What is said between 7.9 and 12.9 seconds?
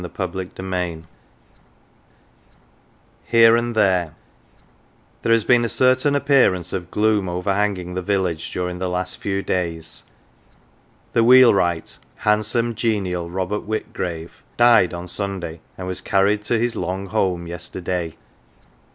the village during the last few days: the wheelwright, handsome,